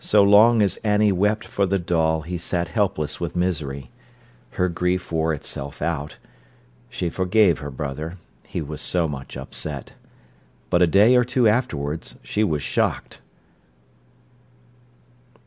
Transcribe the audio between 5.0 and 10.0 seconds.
wore itself out. She forgave her brother—he was so much upset.